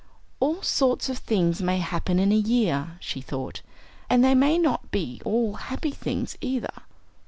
[0.39, 3.61] "All sorts of things may happen in a year," she thought,
[4.09, 6.73] "and they may not be all happy things, either."